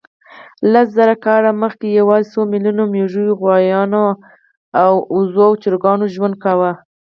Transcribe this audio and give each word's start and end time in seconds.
لس 0.71 0.87
زره 0.97 1.15
کاله 1.25 1.51
مخکې 1.63 1.87
یواځې 1.99 2.27
څو 2.33 2.39
میلیونو 2.51 2.83
مېږو، 2.93 3.27
غویانو، 3.39 4.05
اوزو 5.13 5.39
او 5.47 5.53
چرګانو 5.63 6.05
ژوند 6.13 6.35
کاوه. 6.43 6.71